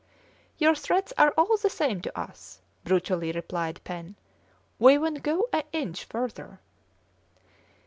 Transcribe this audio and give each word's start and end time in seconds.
"Your 0.57 0.73
threats 0.73 1.13
are 1.15 1.31
all 1.37 1.57
the 1.57 1.69
same 1.69 2.01
to 2.01 2.19
us," 2.19 2.59
brutally 2.83 3.31
replied 3.31 3.81
Pen; 3.83 4.15
"we 4.79 4.97
won't 4.97 5.21
go 5.21 5.47
an 5.53 5.61
inch 5.73 6.05
further." 6.05 6.59